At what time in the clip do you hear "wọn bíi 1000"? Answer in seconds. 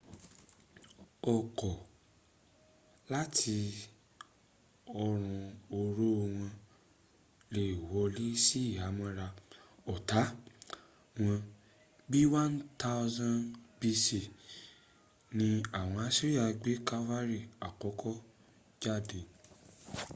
11.19-13.29